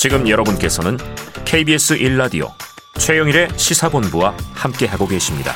[0.00, 0.96] 지금 여러분께서는
[1.44, 2.48] KBS 1라디오
[2.98, 5.52] 최영일의 시사본부와 함께하고 계십니다.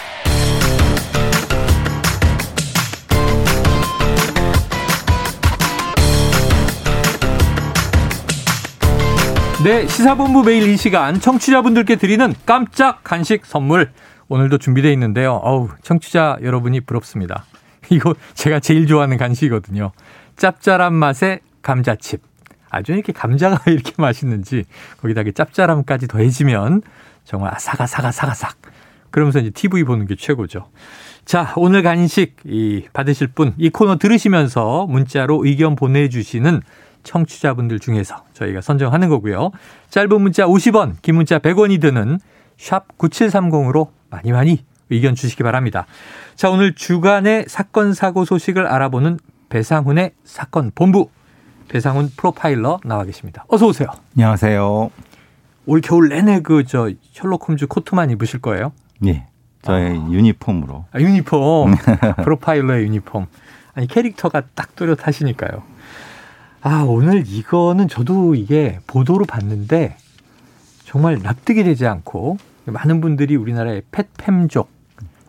[9.64, 13.92] 네, 시사본부 매일 이 시간 청취자분들께 드리는 깜짝 간식 선물
[14.28, 15.40] 오늘도 준비되어 있는데요.
[15.42, 17.46] 어우, 청취자 여러분이 부럽습니다.
[17.88, 19.92] 이거 제가 제일 좋아하는 간식이거든요.
[20.36, 22.33] 짭짤한 맛의 감자칩.
[22.74, 24.64] 아주 이렇게 감자가 왜 이렇게 맛있는지
[25.00, 26.82] 거기다 이 짭짤함까지 더해지면
[27.24, 28.56] 정말 아삭아삭아삭아삭.
[29.10, 30.68] 그러면서 이제 TV 보는 게 최고죠.
[31.24, 36.60] 자, 오늘 간식 이 받으실 분 이 코너 들으시면서 문자로 의견 보내주시는
[37.04, 39.50] 청취자분들 중에서 저희가 선정하는 거고요.
[39.90, 42.18] 짧은 문자 50원, 긴 문자 100원이 드는
[42.58, 45.86] 샵 9730으로 많이 많이 의견 주시기 바랍니다.
[46.34, 49.18] 자, 오늘 주간의 사건 사고 소식을 알아보는
[49.48, 51.08] 배상훈의 사건 본부
[51.68, 53.44] 배상훈 프로파일러 나와 계십니다.
[53.48, 53.88] 어서 오세요.
[54.16, 54.90] 안녕하세요.
[55.66, 58.72] 올 겨울 내내 그 저 셜록 홈즈 코트만 입으실 거예요?
[59.06, 59.26] 예.
[59.62, 60.08] 저의 아.
[60.10, 60.84] 유니폼으로.
[60.92, 61.74] 아, 유니폼.
[62.22, 63.26] 프로파일러의 유니폼.
[63.74, 65.62] 아니 캐릭터가 딱 뚜렷하시니까요.
[66.60, 69.96] 아, 오늘 이거는 저도 이게 보도로 봤는데
[70.84, 74.66] 정말 납득이 되지 않고 많은 분들이 우리나라의 펫팸족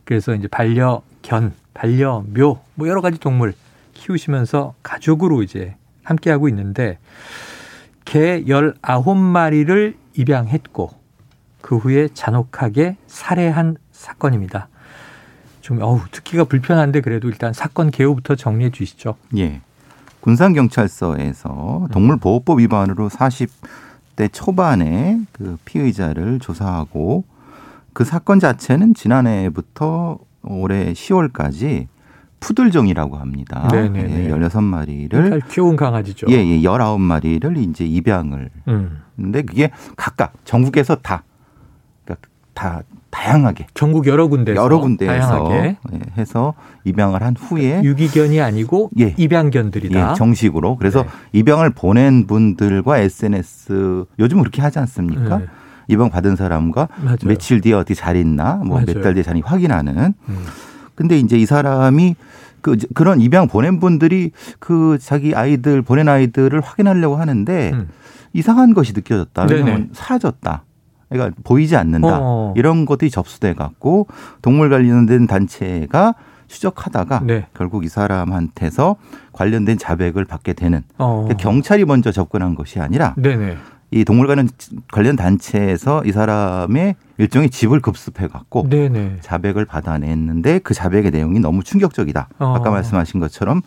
[0.03, 3.53] 그래서 이제 반려견, 반려묘 뭐 여러 가지 동물
[3.93, 5.75] 키우시면서 가족으로 이제
[6.05, 6.97] 함께하고 있는데
[8.05, 10.91] 개 19마리를 입양했고
[11.61, 14.69] 그 후에 잔혹하게 살해한 사건입니다.
[15.61, 19.15] 좀 어우 듣기가 불편한데 그래도 일단 사건 개요부터 정리해 주시죠.
[19.37, 19.61] 예.
[20.21, 27.23] 군산경찰서에서 동물보호법 위반으로 40대 초반에 그 피의자를 조사하고
[27.93, 31.87] 그 사건 자체는 지난해부터 올해 10월까지
[32.39, 33.67] 푸들종이라고 합니다.
[33.71, 34.25] 네네네.
[34.25, 36.27] 예, 16마리를 키운 강아지죠.
[36.29, 38.49] 예, 예, 19마리를 이제 입양을.
[38.67, 39.01] 음.
[39.15, 41.23] 근데 그게 각각 전국에서 다
[42.03, 45.77] 그러니까 다 다양하게 전국 여러 군데서 여러 군데에서 다양하게.
[45.93, 46.53] 예, 해서
[46.83, 50.11] 입양을 한 후에 유기견이 아니고 예, 입양견들이다.
[50.11, 51.09] 예, 정식으로 그래서 네.
[51.39, 55.37] 입양을 보낸 분들과 SNS 요즘 그렇게 하지 않습니까?
[55.39, 55.45] 네.
[55.87, 57.17] 입양 받은 사람과 맞아요.
[57.25, 60.13] 며칠 뒤에 어디 잘 있나, 뭐 몇 달 뒤에 잘 확인하는.
[60.27, 60.45] 음.
[60.95, 62.15] 근데 이제 이 사람이
[62.61, 67.89] 그 그런 입양 보낸 분들이 그 자기 아이들 보낸 아이들을 확인하려고 하는데 음.
[68.33, 69.47] 이상한 것이 느껴졌다.
[69.49, 70.63] 왜냐하면 사라졌다.
[71.09, 72.19] 그러니까 보이지 않는다.
[72.21, 72.53] 어.
[72.57, 74.07] 이런 것들이 접수돼 갖고
[74.41, 76.15] 동물 관련된 단체가
[76.47, 77.47] 추적하다가 네.
[77.53, 78.95] 결국 이 사람한테서
[79.31, 81.23] 관련된 자백을 받게 되는 어.
[81.23, 83.57] 그러니까 경찰이 먼저 접근한 것이 아니라 네네.
[83.95, 84.49] 이 동물관
[84.91, 88.63] 관련 단체에서 이 사람의 일종의 집을 급습해 갖고
[89.21, 92.27] 자백을 받아냈는데 그 자백의 내용이 너무 충격적이다.
[92.39, 92.55] 어.
[92.55, 93.61] 아까 말씀하신 것처럼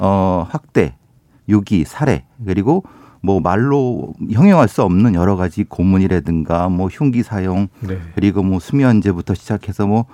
[0.00, 0.96] 어 학대,
[1.48, 2.82] 유기, 살해 그리고
[3.20, 8.00] 뭐 말로 형용할 수 없는 여러 가지 고문이라든가 뭐 흉기 사용 네.
[8.16, 10.06] 그리고 뭐 수면제부터 시작해서 뭐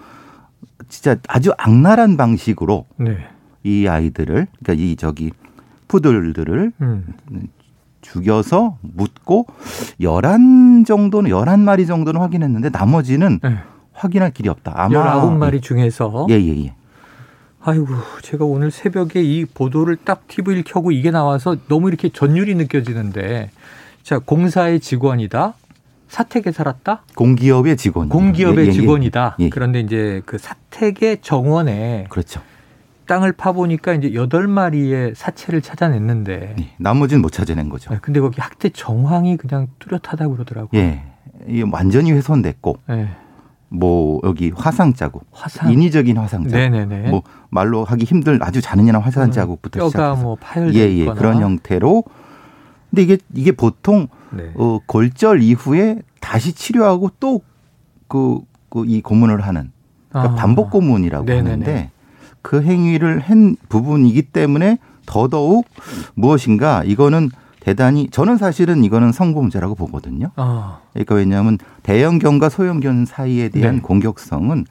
[0.90, 3.16] 진짜 아주 악랄한 방식으로 네.
[3.64, 5.30] 이 아이들을 그러니까 이 저기
[5.88, 7.14] 푸들들을 음.
[8.00, 9.46] 죽여서 묻고
[10.00, 13.58] 열한 정도는 열한 마리 정도는 확인했는데 나머지는 네.
[13.92, 14.72] 확인할 길이 없다.
[14.76, 16.74] 아마 19마리 중에서 예, 예, 예.
[17.60, 17.86] 아이고,
[18.22, 23.50] 제가 오늘 새벽에 이 보도를 딱 TV를 켜고 이게 나와서 너무 이렇게 전율이 느껴지는데
[24.02, 25.54] 자, 공사의 직원이다.
[26.08, 27.02] 사택에 살았다?
[27.16, 28.08] 공기업의 직원.
[28.08, 28.72] 공기업의 예, 예, 예.
[28.72, 29.36] 직원이다.
[29.40, 29.48] 예.
[29.50, 32.40] 그런데 이제 그 사택의 정원에 그렇죠.
[33.08, 37.90] 땅을 파보니까 이제 여덟 마리의 사체를 찾아냈는데 네, 나머지는 못 찾아낸 거죠.
[37.90, 40.80] 네, 근데 거기 학대 정황이 그냥 뚜렷하다고 그러더라고요.
[40.80, 41.02] 예.
[41.46, 43.08] 이게 완전히 훼손됐고 네.
[43.70, 45.72] 뭐 여기 화상 자국, 화상.
[45.72, 47.10] 인위적인 화상 자국, 네네네.
[47.10, 51.40] 뭐 말로 하기 힘들 아주 잔인한 화상 자국부터 뼈가 시작해서 뭐 파열돼 예, 예, 그런
[51.40, 52.04] 형태로.
[52.90, 54.52] 근데 이게 이게 보통 네.
[54.54, 59.72] 어, 골절 이후에 다시 치료하고 또그그이 고문을 하는
[60.10, 60.36] 그러니까 아.
[60.36, 61.50] 반복 고문이라고 네네네.
[61.50, 61.90] 하는데
[62.42, 65.66] 그 행위를 한 부분이기 때문에 더더욱
[66.14, 67.30] 무엇인가 이거는
[67.60, 70.30] 대단히 저는 사실은 이거는 성범죄라고 보거든요.
[70.36, 70.80] 아.
[70.92, 73.80] 그러니까 왜냐하면 대형견과 소형견 사이에 대한 네.
[73.82, 74.64] 공격성은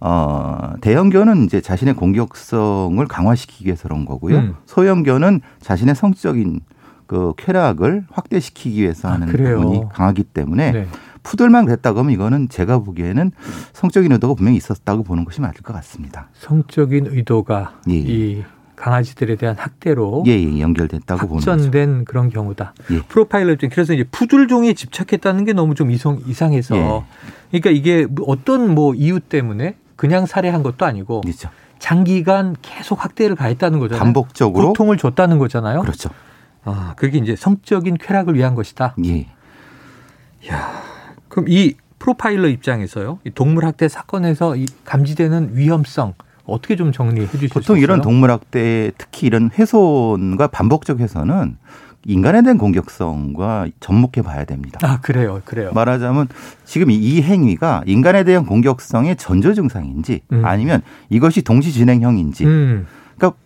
[0.00, 4.38] 어, 대형견은 이제 자신의 공격성을 강화시키기 위해서 그런 거고요.
[4.38, 4.54] 음.
[4.66, 6.60] 소형견은 자신의 성적인
[7.06, 10.86] 그 쾌락을 확대시키기 위해서 아, 하는 아, 부분이 강하기 때문에 네.
[11.28, 13.32] 푸들만 그랬다고 하면 이거는 제가 보기에는
[13.74, 16.30] 성적인 의도가 분명히 있었다고 보는 것이 맞을 것 같습니다.
[16.32, 17.92] 성적인 의도가 예.
[17.92, 17.98] 예.
[17.98, 18.44] 이
[18.76, 22.72] 강아지들에 대한 학대로 예, 예, 연결됐다고 보는 확전된 그런 경우다.
[22.92, 23.02] 예.
[23.02, 27.02] 프로파일러 중 그래서 이제 푸들종에 집착했다는 게 너무 좀 이상, 이상해서 예.
[27.50, 31.50] 그러니까 이게 어떤 뭐 이유 때문에 그냥 살해한 것도 아니고 그렇죠.
[31.78, 34.02] 장기간 계속 학대를 가했다는 거잖아요.
[34.02, 35.82] 반복적으로 고통을 줬다는 거잖아요.
[35.82, 36.08] 그렇죠.
[36.64, 38.94] 아, 그게 이제 성적인 쾌락을 위한 것이다.
[39.04, 39.26] 예.
[40.50, 40.87] 야,
[41.28, 43.18] 그럼 이 프로파일러 입장에서요.
[43.24, 46.14] 이 동물 학대 사건에서 이 감지되는 위험성
[46.44, 47.60] 어떻게 좀 정리해 주실 수 있어요?
[47.60, 51.56] 보통 이런 동물 학대 특히 이런 훼손과 반복적 훼손은
[52.06, 54.78] 인간에 대한 공격성과 접목해 봐야 됩니다.
[54.82, 55.42] 아, 그래요.
[55.44, 55.72] 그래요.
[55.74, 56.28] 말하자면
[56.64, 60.44] 지금 이 행위가 인간에 대한 공격성의 전조 증상인지 음.
[60.44, 60.80] 아니면
[61.10, 62.86] 이것이 동시 진행형인지 음.
[63.16, 63.38] 그러니까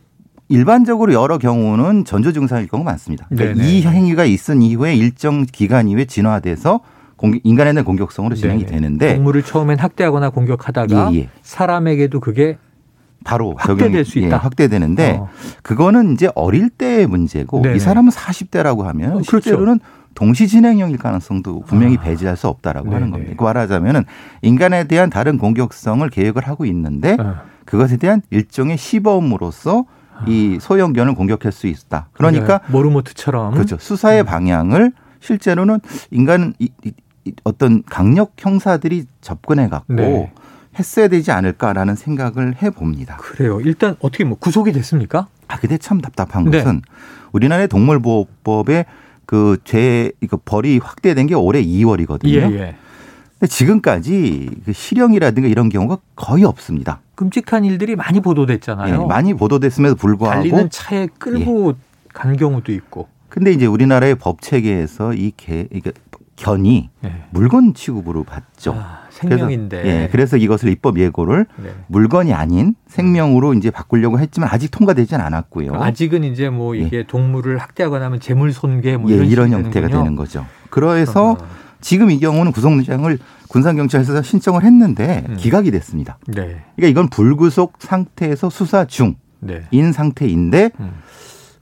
[0.49, 3.27] 일반적으로 여러 경우는 전조 증상일 경우가 많습니다.
[3.31, 6.81] 그러니까 이 행위가 있은 이후에 일정 기간 이후에 진화돼서
[7.45, 8.73] 인간에 대한 공격성으로 진행이 네네.
[8.73, 11.29] 되는데 동물을 처음엔 학대하거나 공격하다가 예, 예.
[11.43, 12.59] 사람에게도 그게
[13.25, 14.29] 바로 확대될 수 있다.
[14.29, 15.29] 예, 확대되는데 어.
[15.63, 17.77] 그거는 이제 어릴 때의 문제고 네네.
[17.77, 19.41] 이 사람은 40대라고 하면 어, 그렇죠.
[19.41, 19.81] 실제로는
[20.15, 22.01] 동시 진행형일 가능성도 분명히 아.
[22.01, 22.95] 배제할 수 없다라고 네네.
[22.95, 23.35] 하는 겁니다.
[23.37, 24.05] 그 말하자면은
[24.43, 27.37] 인간에 대한 다른 공격성을 계획을 하고 있는데 어.
[27.65, 29.85] 그것에 대한 일종의 시범으로서
[30.27, 30.61] 이 아.
[30.61, 32.09] 소형견을 공격할 수 있다.
[32.13, 32.73] 그러니까 네.
[32.73, 33.77] 모르모트처럼 그렇죠.
[33.79, 34.27] 수사의 음.
[34.27, 35.81] 방향을 실제로는
[36.11, 36.93] 인간 이, 이,
[37.45, 40.33] 어떤 강력 형사들이 접근해 갖고 네.
[40.79, 43.17] 했어야 되지 않을까라는 생각을 해 봅니다.
[43.19, 43.61] 그래요.
[43.61, 45.29] 일단 어떻게 뭐 구속이 됐습니까?
[45.49, 46.59] 아, 근데 참 답답한 네.
[46.59, 46.83] 것은
[47.33, 48.87] 우리나라의 동물보호법에
[49.27, 52.29] 그 죄, 이거 벌이 확대된 게 올해 2월이거든요.
[52.29, 52.77] 예, 예.
[53.39, 57.01] 근데 지금까지 그 실형이라든가 이런 경우가 거의 없습니다.
[57.15, 59.03] 끔찍한 일들이 많이 보도됐잖아요.
[59.03, 61.75] 예, 많이 보도됐음에도 불구하고 달리는 차에 끌고 예.
[62.13, 63.09] 간 경우도 있고.
[63.29, 65.93] 근데 이제 우리나라의 법 체계에서 이 개, 이게
[66.43, 67.25] 견이 네.
[67.31, 68.75] 물건 취급으로 받죠.
[68.77, 69.83] 아, 생명인데.
[69.83, 71.71] 그래서, 예, 그래서 이것을 입법 예고를 네.
[71.87, 75.75] 물건이 아닌 생명으로 이제 바꾸려고 했지만 아직 통과되지는 않았고요.
[75.75, 77.03] 아직은 이제 뭐 이게 예.
[77.05, 80.03] 동물을 학대하거나 하면 재물 손괴 뭐 이런, 예, 이런 형태가 되는군요.
[80.03, 80.47] 되는 거죠.
[80.71, 81.39] 그래서 어.
[81.81, 83.19] 지금 이 경우는 구속영장을
[83.49, 85.37] 군산경찰서에서 신청을 했는데 음.
[85.37, 86.19] 기각이 됐습니다.
[86.27, 86.63] 네.
[86.75, 89.63] 그러니까 이건 불구속 상태에서 수사 중인 네.
[89.93, 90.91] 상태인데 음.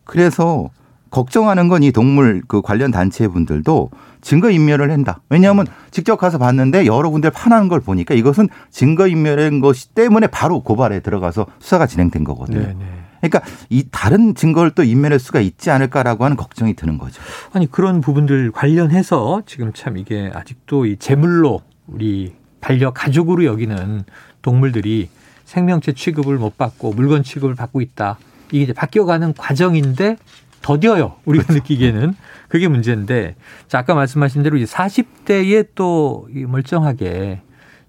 [0.05, 0.71] 그래서
[1.11, 3.91] 걱정하는 건 이 동물 그 관련 단체 분들도
[4.21, 5.21] 증거 인멸을 한다.
[5.31, 10.61] 왜냐하면 직접 가서 봤는데 여러 군데 파는 걸 보니까 이것은 증거 인멸인 것이 때문에 바로
[10.63, 12.61] 고발에 들어가서 수사가 진행된 거거든요.
[12.61, 12.77] 네네.
[13.21, 17.21] 그러니까 이 다른 증거를 또 인멸할 수가 있지 않을까라고 하는 걱정이 드는 거죠.
[17.53, 24.05] 아니 그런 부분들 관련해서 지금 참 이게 아직도 이 제물로 우리 반려 가족으로 여기는
[24.43, 25.09] 동물들이
[25.45, 28.19] 생명체 취급을 못 받고 물건 취급을 받고 있다.
[28.53, 30.17] 이게 이제 바뀌어가는 과정인데
[30.63, 31.17] 더뎌요.
[31.25, 31.63] 우리가 그렇죠.
[31.63, 32.15] 느끼기에는.
[32.49, 33.37] 그게 문제인데,
[33.69, 37.43] 자, 아까 말씀하신 대로 40대에 또 멀쩡하게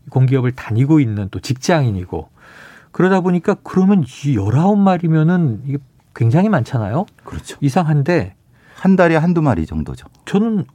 [0.10, 2.30] 공기업을 다니고 있는 또 직장인이고,
[2.92, 5.78] 그러다 보니까 그러면 이 19마리면은 이게
[6.16, 7.06] 굉장히 많잖아요.
[7.24, 7.58] 그렇죠.
[7.62, 8.36] 이상한데.
[8.76, 10.08] 한 달에 한두 마리 정도죠.
[10.26, 10.66] 저는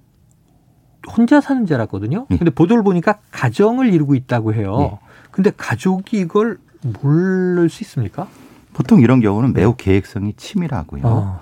[1.17, 2.27] 혼자 사는 줄 알았거든요.
[2.31, 2.37] 예.
[2.37, 4.77] 근데 보도를 보니까 가정을 이루고 있다고 해요.
[4.81, 4.99] 예.
[5.31, 8.29] 근데 가족이 이걸 모를 수 있습니까?
[8.73, 11.03] 보통 이런 경우는 매우 계획성이 치밀하고요.
[11.05, 11.41] 어.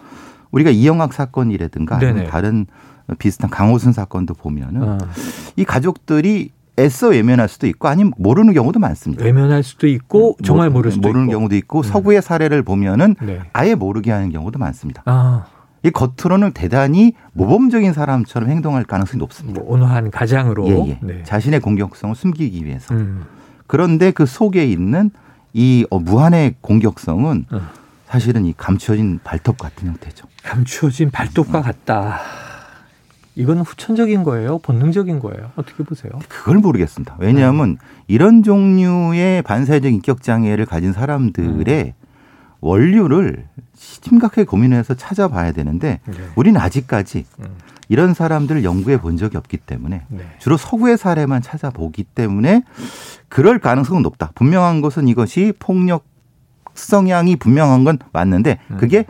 [0.54, 2.66] 우리가 이영학 사건이라든가 아니면 다른
[3.18, 4.98] 비슷한 강호순 사건도 보면은 어.
[5.56, 9.24] 이 가족들이 애써 외면할 수도 있고 아니면 모르는 경우도 많습니다.
[9.24, 11.32] 외면할 수도 있고 정말 모를 수도 모르는 있고.
[11.32, 11.88] 경우도 있고 네.
[11.88, 13.40] 서구의 사례를 보면은 네.
[13.52, 15.02] 아예 모르게 하는 경우도 많습니다.
[15.06, 15.46] 아.
[15.82, 19.60] 이 겉으로는 대단히 모범적인 사람처럼 행동할 가능성이 높습니다.
[19.60, 20.98] 뭐 온화한 가장으로 예, 예.
[21.02, 21.22] 네.
[21.24, 22.94] 자신의 공격성을 숨기기 위해서.
[22.94, 23.24] 음.
[23.66, 25.10] 그런데 그 속에 있는
[25.52, 27.60] 이 어, 무한의 공격성은 음.
[28.14, 30.28] 사실은 이 감추어진 발톱 같은 형태죠.
[30.44, 32.20] 감추어진 발톱과 같다.
[33.34, 34.60] 이건 후천적인 거예요?
[34.60, 35.50] 본능적인 거예요?
[35.56, 36.12] 어떻게 보세요?
[36.28, 37.16] 그걸 모르겠습니다.
[37.18, 37.76] 왜냐하면 네.
[38.06, 41.92] 이런 종류의 반사회적 인격 장애를 가진 사람들의 음.
[42.60, 46.14] 원류를 심각하게 고민해서 찾아봐야 되는데 네.
[46.36, 47.46] 우리는 아직까지 음.
[47.88, 50.20] 이런 사람들을 연구해 본 적이 없기 때문에 네.
[50.38, 52.62] 주로 서구의 사례만 찾아보기 때문에
[53.28, 54.30] 그럴 가능성은 높다.
[54.36, 56.13] 분명한 것은 이것이 폭력
[56.74, 58.76] 성향이 분명한 건 맞는데 음.
[58.76, 59.06] 그게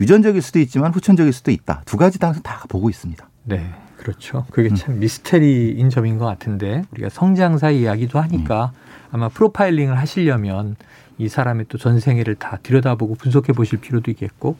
[0.00, 1.82] 유전적일 수도 있지만 후천적일 수도 있다.
[1.86, 3.28] 두 가지 다, 다 보고 있습니다.
[3.44, 3.74] 네.
[3.96, 4.46] 그렇죠.
[4.50, 4.74] 그게 음.
[4.76, 9.08] 참 미스테리인 점인 것 같은데 우리가 성장사 이야기도 하니까 음.
[9.10, 10.76] 아마 프로파일링을 하시려면
[11.18, 14.56] 이 사람의 또 전생애를 다 들여다보고 분석해 보실 필요도 있겠고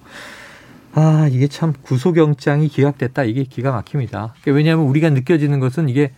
[0.95, 4.35] 아 이게 참 구속영장이 기각됐다 이게 기가 막힙니다.
[4.41, 6.13] 그러니까 왜냐하면 우리가 느껴지는 것은 이게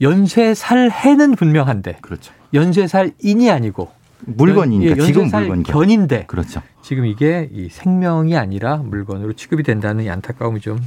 [0.00, 2.34] 연쇄살 해는 분명한데 그렇죠.
[2.52, 3.90] 연쇄살인이 아니니고
[4.26, 6.62] 물건이니까 예, 지금 물건 견인데 그렇죠.
[6.82, 10.78] 지금 이게 이 생명이 아니라 물건으로 취급이 된다는 이 안타까움이 좀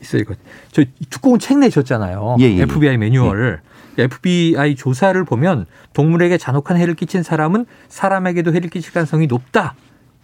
[0.00, 0.22] 있어요.
[0.22, 0.34] 이거
[0.72, 2.36] 저 두꺼운 책 내셨잖아요.
[2.40, 2.96] 예, 예, FBI 예.
[2.96, 3.60] 매뉴얼.
[3.98, 4.02] 예.
[4.04, 9.74] FBI 조사를 보면 동물에게 잔혹한 해를 끼친 사람은 사람에게도 해를 끼칠 가능성이 높다.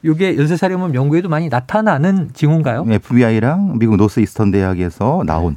[0.03, 2.85] 이게 연쇄살인범 연구에도 많이 나타나는 징후인가요?
[2.89, 5.57] FBI랑 미국 노스이스턴 대학에서 나온